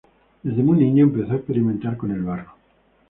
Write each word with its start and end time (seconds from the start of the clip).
Desde 0.41 0.63
muy 0.63 0.79
niño 0.79 1.03
empezó 1.03 1.33
a 1.33 1.35
experimentar 1.35 1.95
con 1.95 2.09
el 2.09 2.23
barro. 2.23 2.55